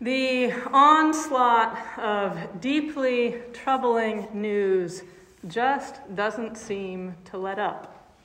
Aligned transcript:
The 0.00 0.52
onslaught 0.72 1.76
of 1.98 2.60
deeply 2.60 3.42
troubling 3.52 4.28
news 4.32 5.02
just 5.48 5.96
doesn't 6.14 6.56
seem 6.56 7.16
to 7.24 7.36
let 7.36 7.58
up. 7.58 8.16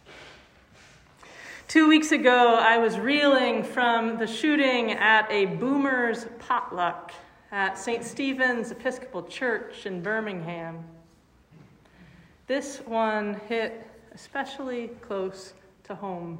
Two 1.67 1.87
weeks 1.87 2.11
ago, 2.11 2.59
I 2.61 2.77
was 2.77 2.99
reeling 2.99 3.63
from 3.63 4.19
the 4.19 4.27
shooting 4.27 4.91
at 4.91 5.25
a 5.31 5.47
boomer's 5.47 6.27
potluck 6.37 7.11
at 7.51 7.79
St. 7.79 8.03
Stephen's 8.03 8.69
Episcopal 8.69 9.23
Church 9.23 9.87
in 9.87 10.03
Birmingham. 10.03 10.83
This 12.45 12.81
one 12.85 13.41
hit 13.49 13.87
especially 14.13 14.89
close 15.01 15.55
to 15.85 15.95
home. 15.95 16.37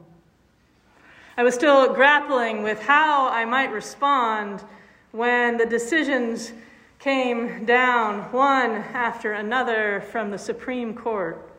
I 1.38 1.44
was 1.44 1.56
still 1.56 1.92
grappling 1.92 2.62
with 2.62 2.80
how 2.80 3.30
I 3.30 3.46
might 3.46 3.72
respond 3.72 4.64
when 5.14 5.58
the 5.58 5.66
decisions 5.66 6.54
came 6.98 7.66
down 7.66 8.32
one 8.32 8.72
after 8.72 9.34
another 9.34 10.04
from 10.12 10.32
the 10.32 10.38
Supreme 10.40 10.96
Court, 10.96 11.52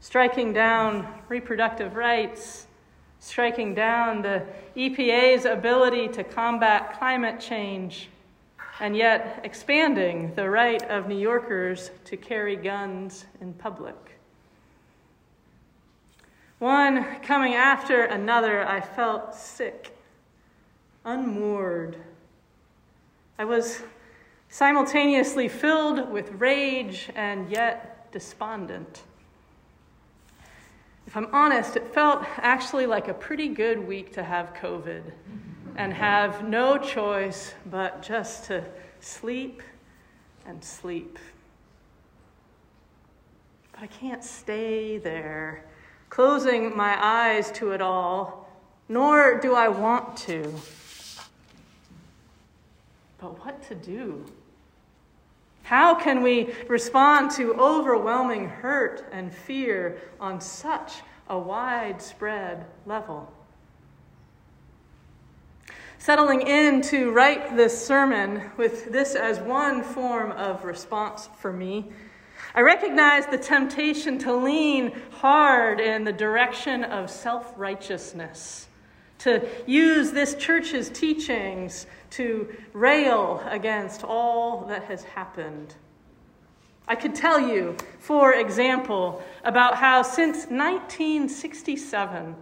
striking 0.00 0.52
down 0.52 1.08
reproductive 1.28 1.96
rights, 1.96 2.66
striking 3.20 3.74
down 3.74 4.20
the 4.20 4.44
EPA's 4.76 5.46
ability 5.46 6.08
to 6.08 6.22
combat 6.22 6.98
climate 6.98 7.40
change, 7.40 8.10
and 8.80 8.94
yet 8.94 9.40
expanding 9.44 10.34
the 10.34 10.50
right 10.50 10.82
of 10.90 11.08
New 11.08 11.18
Yorkers 11.18 11.90
to 12.04 12.18
carry 12.18 12.54
guns 12.54 13.24
in 13.40 13.54
public. 13.54 13.96
One 16.58 17.18
coming 17.22 17.54
after 17.54 18.04
another, 18.04 18.68
I 18.68 18.82
felt 18.82 19.34
sick, 19.34 19.96
unmoored 21.06 21.96
I 23.36 23.44
was 23.44 23.82
simultaneously 24.48 25.48
filled 25.48 26.10
with 26.10 26.30
rage 26.32 27.10
and 27.16 27.50
yet 27.50 28.12
despondent. 28.12 29.02
If 31.08 31.16
I'm 31.16 31.28
honest, 31.34 31.74
it 31.76 31.92
felt 31.92 32.24
actually 32.36 32.86
like 32.86 33.08
a 33.08 33.14
pretty 33.14 33.48
good 33.48 33.84
week 33.86 34.12
to 34.14 34.22
have 34.22 34.54
COVID 34.54 35.02
and 35.76 35.92
have 35.92 36.48
no 36.48 36.78
choice 36.78 37.54
but 37.68 38.02
just 38.02 38.44
to 38.44 38.64
sleep 39.00 39.62
and 40.46 40.62
sleep. 40.62 41.18
But 43.72 43.82
I 43.82 43.86
can't 43.88 44.22
stay 44.22 44.98
there, 44.98 45.64
closing 46.08 46.76
my 46.76 46.96
eyes 47.04 47.50
to 47.52 47.72
it 47.72 47.82
all, 47.82 48.48
nor 48.88 49.40
do 49.40 49.54
I 49.54 49.66
want 49.66 50.16
to. 50.18 50.54
But 53.24 53.42
what 53.42 53.62
to 53.68 53.74
do? 53.74 54.22
How 55.62 55.94
can 55.94 56.22
we 56.22 56.52
respond 56.68 57.30
to 57.36 57.54
overwhelming 57.54 58.50
hurt 58.50 59.08
and 59.12 59.32
fear 59.32 59.96
on 60.20 60.42
such 60.42 61.00
a 61.30 61.38
widespread 61.38 62.66
level? 62.84 63.32
Settling 65.96 66.42
in 66.42 66.82
to 66.82 67.12
write 67.12 67.56
this 67.56 67.86
sermon 67.86 68.50
with 68.58 68.92
this 68.92 69.14
as 69.14 69.40
one 69.40 69.82
form 69.82 70.30
of 70.32 70.66
response 70.66 71.30
for 71.38 71.50
me, 71.50 71.86
I 72.54 72.60
recognize 72.60 73.24
the 73.24 73.38
temptation 73.38 74.18
to 74.18 74.34
lean 74.34 74.92
hard 75.12 75.80
in 75.80 76.04
the 76.04 76.12
direction 76.12 76.84
of 76.84 77.08
self 77.08 77.54
righteousness 77.56 78.68
to 79.18 79.48
use 79.66 80.12
this 80.12 80.34
church's 80.34 80.90
teachings 80.90 81.86
to 82.10 82.54
rail 82.72 83.42
against 83.48 84.04
all 84.04 84.66
that 84.66 84.84
has 84.84 85.04
happened. 85.04 85.74
I 86.86 86.94
could 86.94 87.14
tell 87.14 87.40
you, 87.40 87.76
for 87.98 88.34
example, 88.34 89.22
about 89.44 89.76
how 89.76 90.02
since 90.02 90.46
1967, 90.46 92.36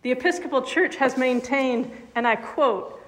the 0.00 0.12
Episcopal 0.12 0.62
Church 0.62 0.96
has 0.96 1.16
maintained, 1.16 1.90
and 2.14 2.26
I 2.26 2.36
quote, 2.36 2.98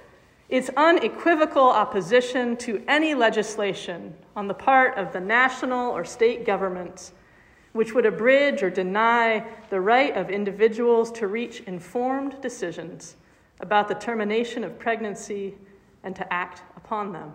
its 0.50 0.70
unequivocal 0.76 1.68
opposition 1.68 2.56
to 2.58 2.84
any 2.86 3.14
legislation 3.14 4.14
on 4.36 4.46
the 4.46 4.54
part 4.54 4.98
of 4.98 5.12
the 5.12 5.20
national 5.20 5.90
or 5.90 6.04
state 6.04 6.44
governments 6.44 7.12
which 7.74 7.92
would 7.92 8.06
abridge 8.06 8.62
or 8.62 8.70
deny 8.70 9.44
the 9.68 9.80
right 9.80 10.16
of 10.16 10.30
individuals 10.30 11.10
to 11.10 11.26
reach 11.26 11.60
informed 11.66 12.40
decisions 12.40 13.16
about 13.58 13.88
the 13.88 13.94
termination 13.94 14.62
of 14.62 14.78
pregnancy 14.78 15.54
and 16.04 16.14
to 16.14 16.32
act 16.32 16.62
upon 16.76 17.12
them. 17.12 17.34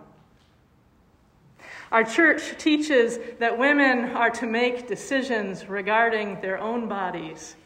Our 1.92 2.04
church 2.04 2.56
teaches 2.56 3.18
that 3.38 3.58
women 3.58 4.16
are 4.16 4.30
to 4.30 4.46
make 4.46 4.88
decisions 4.88 5.68
regarding 5.68 6.40
their 6.40 6.58
own 6.58 6.88
bodies. 6.88 7.56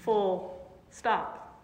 Full 0.00 0.58
stop. 0.90 1.60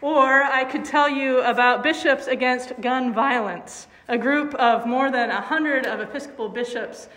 Or 0.00 0.44
I 0.44 0.64
could 0.64 0.84
tell 0.84 1.10
you 1.10 1.42
about 1.42 1.82
Bishops 1.82 2.26
Against 2.26 2.80
Gun 2.80 3.12
Violence, 3.12 3.86
a 4.08 4.16
group 4.16 4.54
of 4.54 4.86
more 4.86 5.10
than 5.10 5.28
100 5.28 5.84
of 5.84 6.00
Episcopal 6.00 6.48
bishops 6.48 7.08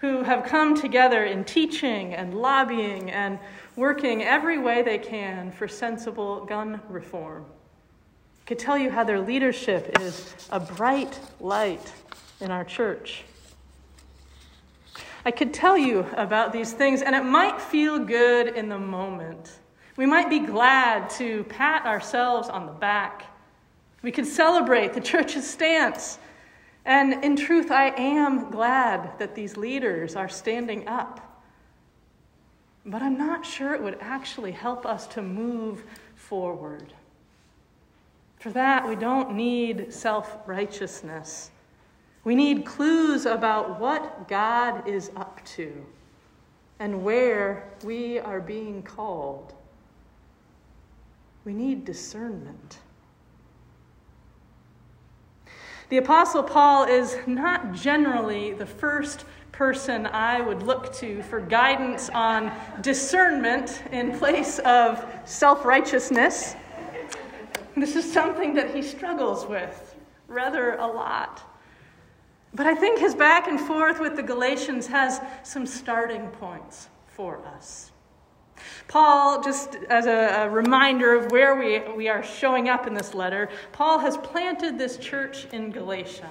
who 0.00 0.22
have 0.22 0.44
come 0.44 0.74
together 0.74 1.24
in 1.24 1.44
teaching 1.44 2.14
and 2.14 2.34
lobbying 2.34 3.10
and 3.10 3.38
working 3.76 4.22
every 4.22 4.58
way 4.58 4.82
they 4.82 4.98
can 4.98 5.52
for 5.52 5.68
sensible 5.68 6.44
gun 6.46 6.80
reform. 6.88 7.44
I 7.44 8.44
could 8.46 8.58
tell 8.58 8.78
you 8.78 8.90
how 8.90 9.04
their 9.04 9.20
leadership 9.20 10.00
is 10.00 10.34
a 10.50 10.58
bright 10.58 11.20
light 11.38 11.92
in 12.40 12.50
our 12.50 12.64
church. 12.64 13.24
I 15.24 15.30
could 15.30 15.52
tell 15.52 15.76
you 15.76 16.06
about 16.16 16.52
these 16.52 16.72
things, 16.72 17.02
and 17.02 17.14
it 17.14 17.24
might 17.24 17.60
feel 17.60 17.98
good 17.98 18.48
in 18.48 18.70
the 18.70 18.78
moment. 18.78 19.52
We 19.96 20.06
might 20.06 20.30
be 20.30 20.38
glad 20.38 21.10
to 21.10 21.44
pat 21.44 21.84
ourselves 21.84 22.48
on 22.48 22.64
the 22.64 22.72
back. 22.72 23.26
We 24.00 24.12
could 24.12 24.26
celebrate 24.26 24.94
the 24.94 25.00
church's 25.02 25.48
stance 25.48 26.18
and 26.90 27.22
in 27.22 27.36
truth, 27.36 27.70
I 27.70 27.90
am 27.90 28.50
glad 28.50 29.16
that 29.20 29.36
these 29.36 29.56
leaders 29.56 30.16
are 30.16 30.28
standing 30.28 30.88
up. 30.88 31.44
But 32.84 33.00
I'm 33.00 33.16
not 33.16 33.46
sure 33.46 33.74
it 33.74 33.80
would 33.80 33.98
actually 34.00 34.50
help 34.50 34.84
us 34.84 35.06
to 35.08 35.22
move 35.22 35.84
forward. 36.16 36.92
For 38.40 38.50
that, 38.50 38.88
we 38.88 38.96
don't 38.96 39.36
need 39.36 39.92
self 39.94 40.38
righteousness. 40.46 41.52
We 42.24 42.34
need 42.34 42.66
clues 42.66 43.24
about 43.24 43.78
what 43.78 44.26
God 44.26 44.88
is 44.88 45.12
up 45.14 45.44
to 45.54 45.86
and 46.80 47.04
where 47.04 47.68
we 47.84 48.18
are 48.18 48.40
being 48.40 48.82
called. 48.82 49.54
We 51.44 51.52
need 51.52 51.84
discernment. 51.84 52.80
The 55.90 55.96
Apostle 55.96 56.44
Paul 56.44 56.84
is 56.84 57.16
not 57.26 57.72
generally 57.72 58.52
the 58.52 58.64
first 58.64 59.24
person 59.50 60.06
I 60.06 60.40
would 60.40 60.62
look 60.62 60.92
to 60.94 61.20
for 61.24 61.40
guidance 61.40 62.08
on 62.10 62.52
discernment 62.80 63.82
in 63.90 64.16
place 64.16 64.60
of 64.60 65.04
self 65.24 65.64
righteousness. 65.64 66.54
This 67.76 67.96
is 67.96 68.10
something 68.10 68.54
that 68.54 68.72
he 68.72 68.82
struggles 68.82 69.46
with 69.46 69.96
rather 70.28 70.74
a 70.74 70.86
lot. 70.86 71.42
But 72.54 72.66
I 72.66 72.76
think 72.76 73.00
his 73.00 73.16
back 73.16 73.48
and 73.48 73.60
forth 73.60 73.98
with 73.98 74.14
the 74.14 74.22
Galatians 74.22 74.86
has 74.86 75.20
some 75.42 75.66
starting 75.66 76.28
points 76.28 76.88
for 77.08 77.44
us. 77.56 77.90
Paul, 78.88 79.42
just 79.42 79.76
as 79.88 80.06
a, 80.06 80.44
a, 80.44 80.50
reminder 80.50 81.14
of 81.14 81.30
where 81.30 81.54
we, 81.54 81.78
we 81.94 82.08
are 82.08 82.22
showing 82.22 82.68
up 82.68 82.86
in 82.86 82.94
this 82.94 83.14
letter, 83.14 83.48
Paul 83.72 83.98
has 84.00 84.16
planted 84.16 84.78
this 84.78 84.96
church 84.96 85.46
in 85.52 85.70
Galatia. 85.70 86.28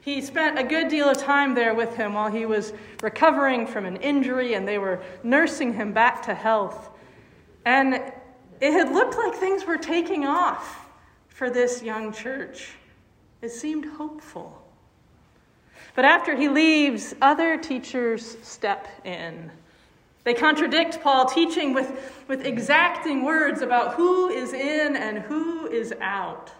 He 0.00 0.22
spent 0.22 0.58
a 0.58 0.64
good 0.64 0.88
deal 0.88 1.08
of 1.08 1.18
time 1.18 1.54
there 1.54 1.74
with 1.74 1.94
him 1.96 2.14
while 2.14 2.30
he 2.30 2.46
was 2.46 2.72
recovering 3.02 3.66
from 3.66 3.84
an 3.84 3.96
injury 3.96 4.54
and 4.54 4.66
they 4.66 4.78
were 4.78 5.02
nursing 5.22 5.74
him 5.74 5.92
back 5.92 6.22
to 6.22 6.34
health. 6.34 6.88
And 7.66 7.94
it 8.60 8.72
had 8.72 8.92
looked 8.92 9.16
like 9.16 9.34
things 9.34 9.66
were 9.66 9.76
taking 9.76 10.24
off 10.24 10.88
for 11.28 11.50
this 11.50 11.82
young 11.82 12.12
church. 12.12 12.72
It 13.42 13.50
seemed 13.50 13.84
hopeful. 13.84 14.60
But 15.94 16.04
after 16.04 16.34
he 16.34 16.48
leaves, 16.48 17.14
other 17.20 17.56
teachers 17.56 18.36
step 18.42 18.88
in. 19.04 19.50
They 20.24 20.34
contradict 20.34 21.00
Paul 21.00 21.26
teaching 21.26 21.72
with, 21.72 22.24
with 22.28 22.44
exacting 22.44 23.24
words 23.24 23.62
about 23.62 23.94
who 23.94 24.28
is 24.28 24.52
in 24.52 24.96
and 24.96 25.18
who 25.18 25.66
is 25.66 25.94
out. 26.00 26.52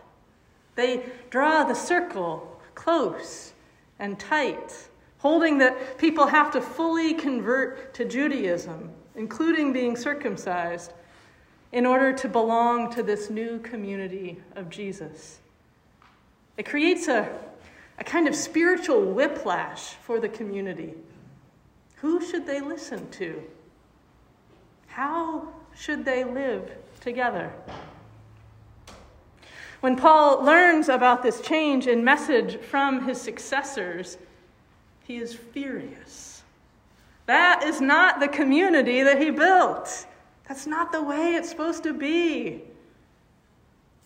They 0.77 1.05
draw 1.29 1.65
the 1.65 1.75
circle 1.75 2.61
close 2.75 3.53
and 3.99 4.19
tight, 4.19 4.89
holding 5.19 5.59
that 5.59 5.99
people 5.99 6.27
have 6.27 6.51
to 6.53 6.61
fully 6.61 7.13
convert 7.13 7.93
to 7.95 8.07
Judaism, 8.07 8.91
including 9.15 9.73
being 9.73 9.95
circumcised, 9.95 10.95
in 11.73 11.85
order 11.85 12.13
to 12.15 12.29
belong 12.29 12.91
to 12.93 13.03
this 13.03 13.29
new 13.31 13.59
community 13.59 14.41
of 14.57 14.71
Jesus. 14.71 15.39
It 16.57 16.65
creates 16.65 17.09
a, 17.09 17.29
a 17.99 18.05
kind 18.05 18.27
of 18.27 18.35
spiritual 18.35 19.03
whiplash 19.03 19.95
for 20.03 20.19
the 20.19 20.29
community. 20.29 20.95
Who 22.01 22.25
should 22.25 22.47
they 22.47 22.61
listen 22.61 23.11
to? 23.13 23.43
How 24.87 25.49
should 25.75 26.05
they 26.05 26.25
live 26.25 26.71
together? 27.01 27.53
When 29.81 29.97
Paul 29.97 30.45
learns 30.45 30.89
about 30.89 31.23
this 31.23 31.41
change 31.41 31.87
in 31.87 32.05
message 32.05 32.59
from 32.59 33.07
his 33.07 33.21
successors, 33.21 34.19
he 35.05 35.17
is 35.17 35.35
furious. 35.35 36.43
That 37.27 37.63
is 37.65 37.81
not 37.81 38.21
the 38.21 38.29
community 38.29 39.03
that 39.03 39.21
he 39.21 39.31
built. 39.31 40.07
That's 40.49 40.67
not 40.67 40.93
the 40.93 41.03
way 41.03 41.35
it's 41.35 41.49
supposed 41.49 41.83
to 41.85 41.93
be. 41.93 42.63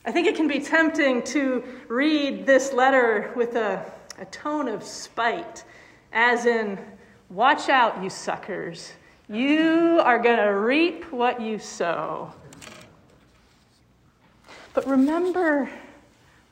I 0.05 0.12
think 0.12 0.26
it 0.26 0.37
can 0.37 0.49
be 0.49 0.61
tempting 0.61 1.23
to 1.25 1.64
read 1.88 2.44
this 2.44 2.73
letter 2.73 3.32
with 3.35 3.56
a, 3.56 3.91
a 4.19 4.26
tone 4.26 4.69
of 4.69 4.85
spite, 4.85 5.64
as 6.12 6.44
in, 6.44 6.79
watch 7.31 7.69
out, 7.69 8.03
you 8.03 8.11
suckers. 8.11 8.93
You 9.29 10.00
are 10.05 10.19
going 10.19 10.37
to 10.37 10.50
reap 10.50 11.11
what 11.11 11.41
you 11.41 11.59
sow. 11.59 12.32
But 14.75 14.87
remember, 14.87 15.71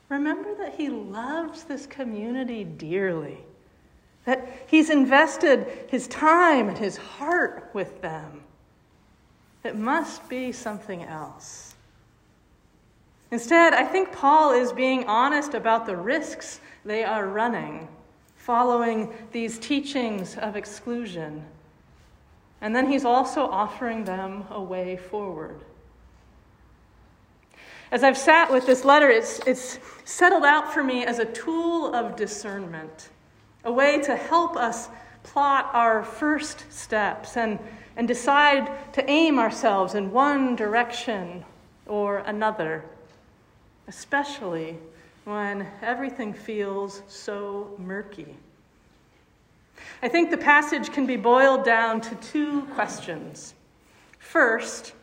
remember 0.09 0.55
that 0.55 0.75
he 0.75 0.89
loves 0.89 1.65
this 1.65 1.85
community 1.85 2.63
dearly, 2.63 3.37
that 4.25 4.65
he's 4.67 4.89
invested 4.89 5.87
his 5.89 6.07
time 6.07 6.69
and 6.69 6.77
his 6.77 6.97
heart 6.97 7.69
with 7.73 8.01
them. 8.01 8.43
It 9.63 9.75
must 9.77 10.27
be 10.29 10.51
something 10.51 11.03
else. 11.03 11.75
Instead, 13.31 13.73
I 13.73 13.83
think 13.83 14.11
Paul 14.11 14.53
is 14.53 14.71
being 14.71 15.05
honest 15.05 15.53
about 15.53 15.85
the 15.85 15.97
risks 15.97 16.59
they 16.85 17.03
are 17.03 17.27
running 17.27 17.87
following 18.43 19.09
these 19.31 19.57
teachings 19.57 20.35
of 20.37 20.57
exclusion. 20.57 21.45
And 22.59 22.75
then 22.75 22.91
he's 22.91 23.05
also 23.05 23.45
offering 23.45 24.03
them 24.03 24.43
a 24.49 24.61
way 24.61 24.97
forward. 24.97 25.61
As 27.89 28.03
I've 28.03 28.17
sat 28.17 28.51
with 28.51 28.65
this 28.65 28.83
letter, 28.83 29.09
it's, 29.09 29.39
it's 29.47 29.79
settled 30.03 30.43
out 30.43 30.73
for 30.73 30.83
me 30.83 31.05
as 31.05 31.19
a 31.19 31.25
tool 31.25 31.95
of 31.95 32.17
discernment, 32.17 33.09
a 33.63 33.71
way 33.71 34.01
to 34.01 34.17
help 34.17 34.57
us 34.57 34.89
plot 35.23 35.69
our 35.71 36.03
first 36.03 36.65
steps 36.69 37.37
and, 37.37 37.59
and 37.95 38.09
decide 38.09 38.93
to 38.93 39.09
aim 39.09 39.39
ourselves 39.39 39.95
in 39.95 40.11
one 40.11 40.57
direction 40.57 41.45
or 41.85 42.17
another, 42.19 42.83
especially 43.87 44.77
when 45.25 45.67
everything 45.81 46.33
feels 46.33 47.01
so 47.07 47.75
murky. 47.77 48.35
I 50.01 50.09
think 50.09 50.31
the 50.31 50.37
passage 50.37 50.91
can 50.91 51.05
be 51.05 51.15
boiled 51.15 51.65
down 51.65 52.01
to 52.01 52.15
two 52.15 52.63
questions. 52.73 53.53
First, 54.19 54.93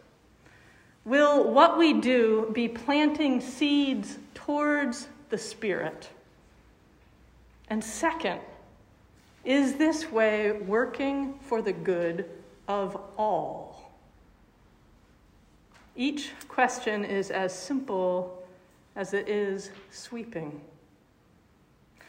Will 1.04 1.50
what 1.50 1.78
we 1.78 1.94
do 1.94 2.50
be 2.52 2.68
planting 2.68 3.40
seeds 3.40 4.18
towards 4.34 5.08
the 5.30 5.38
Spirit? 5.38 6.08
And 7.68 7.82
second, 7.82 8.40
is 9.44 9.76
this 9.76 10.12
way 10.12 10.52
working 10.52 11.38
for 11.40 11.62
the 11.62 11.72
good 11.72 12.28
of 12.68 13.00
all? 13.16 13.92
Each 15.96 16.30
question 16.48 17.04
is 17.04 17.30
as 17.30 17.58
simple 17.58 18.39
as 18.96 19.14
it 19.14 19.28
is 19.28 19.70
sweeping. 19.90 20.60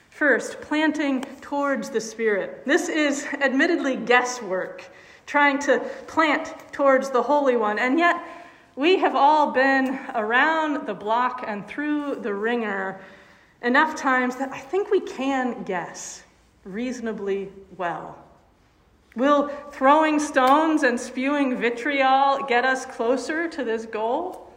First, 0.10 0.62
planting 0.62 1.22
towards 1.42 1.90
the 1.90 2.02
Spirit. 2.02 2.66
This 2.66 2.90
is 2.90 3.26
admittedly 3.42 3.96
guesswork, 3.96 4.84
trying 5.26 5.58
to 5.60 5.80
plant 6.08 6.54
towards 6.72 7.10
the 7.10 7.24
Holy 7.24 7.56
One, 7.56 7.80
and 7.80 7.98
yet 7.98 8.22
we 8.76 8.98
have 8.98 9.16
all 9.16 9.52
been 9.52 10.00
around 10.16 10.86
the 10.86 10.94
block 10.94 11.44
and 11.48 11.68
through 11.68 12.16
the 12.16 12.34
wringer 12.34 13.02
enough 13.62 13.96
times 13.96 14.36
that 14.38 14.52
I 14.52 14.60
think 14.60 14.90
we 14.92 15.00
can 15.02 15.64
guess 15.64 16.24
reasonably 16.64 17.50
well. 17.78 18.18
Will 19.16 19.50
throwing 19.72 20.20
stones 20.20 20.84
and 20.84 21.00
spewing 21.00 21.58
vitriol 21.58 22.44
get 22.48 22.64
us 22.64 22.86
closer 22.86 23.48
to 23.50 23.64
this 23.64 23.86
goal? 23.86 24.51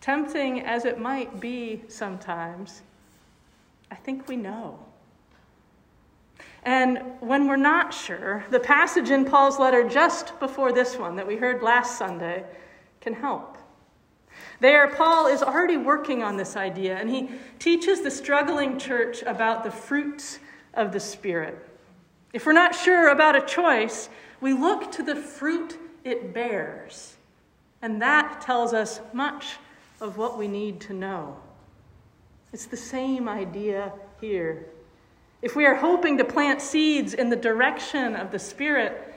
Tempting 0.00 0.60
as 0.60 0.84
it 0.84 0.98
might 0.98 1.40
be 1.40 1.82
sometimes, 1.88 2.82
I 3.90 3.96
think 3.96 4.28
we 4.28 4.36
know. 4.36 4.78
And 6.62 7.02
when 7.20 7.46
we're 7.46 7.56
not 7.56 7.92
sure, 7.92 8.44
the 8.50 8.60
passage 8.60 9.10
in 9.10 9.24
Paul's 9.24 9.58
letter 9.58 9.88
just 9.88 10.38
before 10.40 10.72
this 10.72 10.96
one 10.96 11.16
that 11.16 11.26
we 11.26 11.36
heard 11.36 11.62
last 11.62 11.98
Sunday 11.98 12.44
can 13.00 13.14
help. 13.14 13.56
There, 14.60 14.88
Paul 14.88 15.26
is 15.26 15.42
already 15.42 15.76
working 15.76 16.22
on 16.22 16.36
this 16.36 16.56
idea, 16.56 16.96
and 16.96 17.10
he 17.10 17.30
teaches 17.58 18.02
the 18.02 18.10
struggling 18.10 18.78
church 18.78 19.22
about 19.22 19.64
the 19.64 19.70
fruits 19.70 20.38
of 20.74 20.92
the 20.92 21.00
Spirit. 21.00 21.66
If 22.32 22.46
we're 22.46 22.52
not 22.52 22.74
sure 22.74 23.08
about 23.08 23.36
a 23.36 23.40
choice, 23.46 24.08
we 24.40 24.52
look 24.52 24.92
to 24.92 25.02
the 25.02 25.16
fruit 25.16 25.78
it 26.04 26.32
bears, 26.32 27.16
and 27.82 28.00
that 28.00 28.40
tells 28.40 28.72
us 28.72 29.00
much 29.12 29.56
of 30.00 30.16
what 30.16 30.38
we 30.38 30.48
need 30.48 30.80
to 30.80 30.92
know. 30.92 31.36
It's 32.52 32.66
the 32.66 32.76
same 32.76 33.28
idea 33.28 33.92
here. 34.20 34.66
If 35.42 35.56
we 35.56 35.66
are 35.66 35.74
hoping 35.74 36.18
to 36.18 36.24
plant 36.24 36.60
seeds 36.60 37.14
in 37.14 37.30
the 37.30 37.36
direction 37.36 38.14
of 38.16 38.30
the 38.30 38.38
Spirit, 38.38 39.14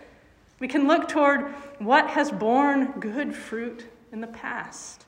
we 0.59 0.67
can 0.67 0.87
look 0.87 1.09
toward 1.09 1.51
what 1.79 2.07
has 2.09 2.31
borne 2.31 2.91
good 2.99 3.35
fruit 3.35 3.85
in 4.11 4.21
the 4.21 4.27
past. 4.27 5.05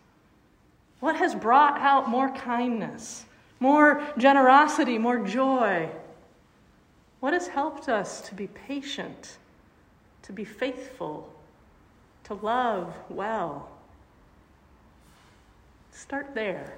What 0.99 1.15
has 1.15 1.35
brought 1.35 1.79
out 1.79 2.09
more 2.09 2.29
kindness, 2.31 3.25
more 3.59 4.01
generosity, 4.17 4.97
more 4.97 5.19
joy? 5.19 5.89
What 7.19 7.33
has 7.33 7.47
helped 7.47 7.87
us 7.87 8.21
to 8.21 8.35
be 8.35 8.47
patient, 8.47 9.37
to 10.23 10.33
be 10.33 10.43
faithful, 10.43 11.31
to 12.25 12.33
love 12.33 12.93
well? 13.09 13.69
Start 15.95 16.35
there. 16.35 16.73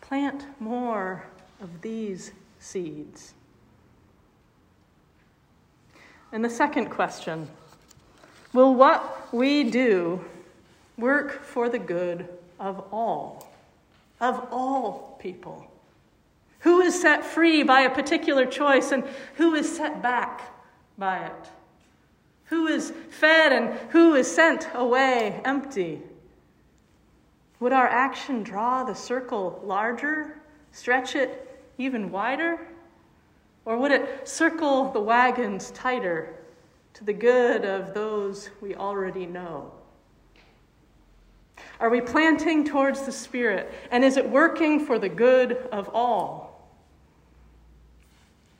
Plant 0.00 0.44
more 0.60 1.24
of 1.60 1.82
these 1.82 2.32
seeds. 2.58 3.32
And 6.32 6.44
the 6.44 6.50
second 6.50 6.90
question 6.90 7.48
Will 8.52 8.74
what 8.74 9.32
we 9.32 9.62
do 9.62 10.24
work 10.98 11.44
for 11.44 11.68
the 11.68 11.78
good 11.78 12.28
of 12.58 12.84
all? 12.92 13.48
Of 14.20 14.48
all 14.50 15.16
people? 15.22 15.70
Who 16.60 16.80
is 16.80 17.00
set 17.00 17.24
free 17.24 17.62
by 17.62 17.82
a 17.82 17.94
particular 17.94 18.46
choice 18.46 18.90
and 18.90 19.04
who 19.36 19.54
is 19.54 19.76
set 19.76 20.02
back 20.02 20.42
by 20.98 21.26
it? 21.26 21.48
Who 22.46 22.66
is 22.66 22.92
fed 23.10 23.52
and 23.52 23.78
who 23.90 24.16
is 24.16 24.28
sent 24.28 24.66
away 24.74 25.40
empty? 25.44 26.02
Would 27.60 27.72
our 27.72 27.88
action 27.88 28.42
draw 28.42 28.84
the 28.84 28.94
circle 28.94 29.60
larger, 29.64 30.40
stretch 30.72 31.16
it 31.16 31.60
even 31.76 32.10
wider? 32.10 32.58
Or 33.64 33.76
would 33.76 33.90
it 33.90 34.28
circle 34.28 34.92
the 34.92 35.00
wagons 35.00 35.70
tighter 35.72 36.34
to 36.94 37.04
the 37.04 37.12
good 37.12 37.64
of 37.64 37.94
those 37.94 38.50
we 38.60 38.74
already 38.74 39.26
know? 39.26 39.72
Are 41.80 41.90
we 41.90 42.00
planting 42.00 42.64
towards 42.64 43.02
the 43.02 43.12
Spirit? 43.12 43.72
And 43.90 44.04
is 44.04 44.16
it 44.16 44.28
working 44.28 44.84
for 44.84 44.98
the 44.98 45.08
good 45.08 45.52
of 45.70 45.90
all? 45.94 46.48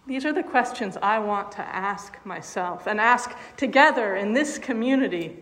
These 0.07 0.25
are 0.25 0.33
the 0.33 0.43
questions 0.43 0.97
I 1.03 1.19
want 1.19 1.53
to 1.53 1.61
ask 1.61 2.25
myself 2.25 2.87
and 2.87 3.01
ask 3.01 3.37
together 3.57 4.17
in 4.17 4.33
this 4.33 4.57
community 4.57 5.37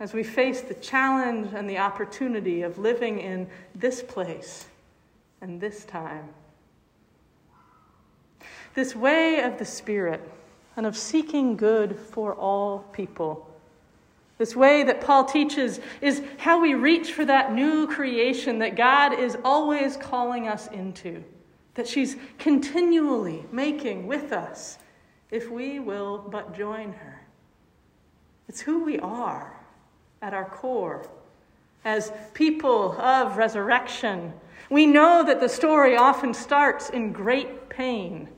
as 0.00 0.14
we 0.14 0.22
face 0.22 0.62
the 0.62 0.74
challenge 0.74 1.52
and 1.52 1.68
the 1.68 1.78
opportunity 1.78 2.62
of 2.62 2.78
living 2.78 3.18
in 3.20 3.46
this 3.74 4.02
place 4.02 4.66
and 5.42 5.60
this 5.60 5.84
time. 5.84 6.26
This 8.74 8.96
way 8.96 9.42
of 9.42 9.58
the 9.58 9.64
Spirit 9.66 10.26
and 10.74 10.86
of 10.86 10.96
seeking 10.96 11.56
good 11.56 11.98
for 11.98 12.34
all 12.34 12.78
people. 12.92 13.46
This 14.38 14.56
way 14.56 14.82
that 14.84 15.02
Paul 15.02 15.26
teaches 15.26 15.80
is 16.00 16.22
how 16.38 16.62
we 16.62 16.72
reach 16.72 17.12
for 17.12 17.26
that 17.26 17.52
new 17.52 17.86
creation 17.86 18.58
that 18.60 18.76
God 18.76 19.12
is 19.12 19.36
always 19.44 19.98
calling 19.98 20.48
us 20.48 20.66
into, 20.68 21.22
that 21.74 21.86
she's 21.86 22.16
continually 22.38 23.44
making 23.52 24.06
with 24.06 24.32
us 24.32 24.78
if 25.30 25.50
we 25.50 25.78
will 25.78 26.16
but 26.16 26.56
join 26.56 26.92
her. 26.92 27.20
It's 28.48 28.62
who 28.62 28.82
we 28.82 28.98
are 28.98 29.59
at 30.22 30.34
our 30.34 30.44
core 30.44 31.08
as 31.84 32.12
people 32.34 32.92
of 33.00 33.36
resurrection, 33.36 34.32
We 34.70 34.86
know 34.86 35.24
that 35.26 35.40
the 35.40 35.48
story 35.48 35.96
often 35.96 36.32
starts 36.32 36.90
in 36.90 37.12
great 37.12 37.68
pain. 37.68 38.28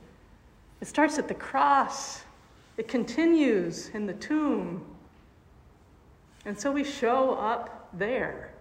It 0.81 0.87
starts 0.87 1.19
at 1.19 1.27
the 1.27 1.35
cross, 1.35 2.23
it 2.75 2.87
continues 2.87 3.89
in 3.89 4.07
the 4.07 4.13
tomb. 4.13 4.83
And 6.45 6.59
so 6.59 6.71
we 6.71 6.83
show 6.83 7.35
up 7.35 7.89
there. 7.93 8.51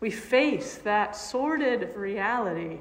We 0.00 0.10
face 0.10 0.76
that 0.78 1.14
sordid 1.14 1.94
reality. 1.94 2.78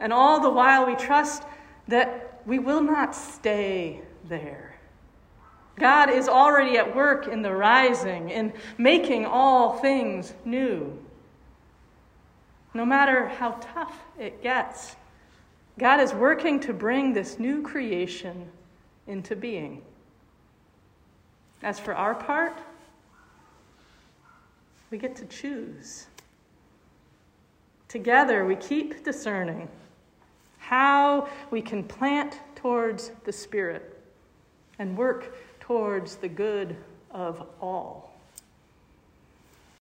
And 0.00 0.12
all 0.12 0.40
the 0.40 0.50
while, 0.50 0.86
we 0.86 0.96
trust 0.96 1.42
that 1.88 2.40
we 2.46 2.58
will 2.58 2.82
not 2.82 3.14
stay 3.14 4.00
there. 4.24 4.69
God 5.80 6.10
is 6.10 6.28
already 6.28 6.76
at 6.76 6.94
work 6.94 7.26
in 7.26 7.40
the 7.40 7.52
rising, 7.52 8.28
in 8.28 8.52
making 8.76 9.24
all 9.24 9.78
things 9.78 10.34
new. 10.44 10.96
No 12.74 12.84
matter 12.84 13.28
how 13.28 13.52
tough 13.60 13.98
it 14.18 14.42
gets, 14.42 14.94
God 15.78 15.98
is 15.98 16.12
working 16.12 16.60
to 16.60 16.74
bring 16.74 17.14
this 17.14 17.38
new 17.38 17.62
creation 17.62 18.50
into 19.06 19.34
being. 19.34 19.80
As 21.62 21.80
for 21.80 21.94
our 21.94 22.14
part, 22.14 22.58
we 24.90 24.98
get 24.98 25.16
to 25.16 25.24
choose. 25.26 26.06
Together, 27.88 28.44
we 28.44 28.54
keep 28.56 29.02
discerning 29.02 29.66
how 30.58 31.26
we 31.50 31.62
can 31.62 31.82
plant 31.82 32.38
towards 32.54 33.12
the 33.24 33.32
Spirit 33.32 33.98
and 34.78 34.96
work 34.96 35.34
towards 35.70 36.16
the 36.16 36.28
good 36.28 36.76
of 37.12 37.46
all. 37.60 38.09